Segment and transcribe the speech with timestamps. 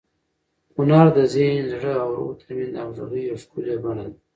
[0.75, 4.15] هنر د ذهن، زړه او روح تر منځ د همغږۍ یوه ښکلي بڼه ده.